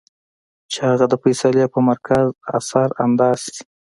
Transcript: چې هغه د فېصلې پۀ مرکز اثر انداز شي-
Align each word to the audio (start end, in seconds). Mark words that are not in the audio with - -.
چې 0.71 0.79
هغه 0.89 1.05
د 1.09 1.13
فېصلې 1.23 1.65
پۀ 1.73 1.79
مرکز 1.89 2.27
اثر 2.57 2.87
انداز 3.05 3.39
شي- 3.53 3.61